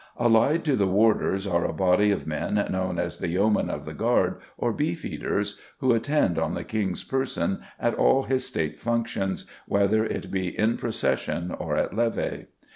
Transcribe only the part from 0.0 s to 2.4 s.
Allied to the Warders are a body of